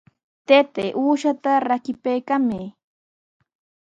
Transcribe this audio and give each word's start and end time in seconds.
Taytay, 0.47 0.89
uushaata 1.01 1.51
rakipaykamay. 1.67 2.65